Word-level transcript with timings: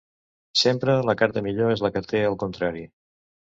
Sempre 0.61 0.95
la 1.09 1.15
carta 1.19 1.45
millor 1.49 1.75
és 1.75 1.85
la 1.89 1.93
que 1.99 2.05
té 2.09 2.25
el 2.33 2.41
contrari. 2.47 2.85